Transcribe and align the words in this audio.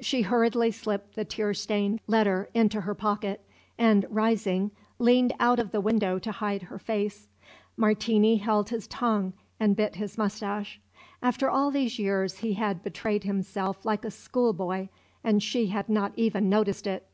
She 0.00 0.20
hurriedly 0.20 0.70
slipped 0.70 1.14
the 1.14 1.24
tear 1.24 1.54
stained 1.54 2.00
letter 2.06 2.50
into 2.52 2.82
her 2.82 2.94
pocket; 2.94 3.42
and, 3.78 4.04
rising, 4.10 4.70
leaned 4.98 5.32
out 5.40 5.58
of 5.58 5.70
the 5.70 5.80
window 5.80 6.18
to 6.18 6.30
hide 6.30 6.60
her 6.64 6.78
face. 6.78 7.26
Martini 7.78 8.36
held 8.36 8.68
his 8.68 8.86
tongue 8.86 9.32
and 9.58 9.74
bit 9.74 9.94
his 9.96 10.18
moustache. 10.18 10.78
After 11.22 11.48
all 11.48 11.70
these 11.70 11.98
years 11.98 12.40
he 12.40 12.52
had 12.52 12.82
betrayed 12.84 13.24
himself 13.24 13.86
like 13.86 14.04
a 14.04 14.10
schoolboy 14.10 14.88
and 15.24 15.42
she 15.42 15.68
had 15.68 15.88
not 15.88 16.12
even 16.16 16.50
noticed 16.50 16.86
it! 16.86 17.08